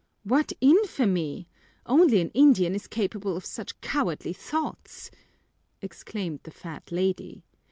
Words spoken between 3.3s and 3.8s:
of such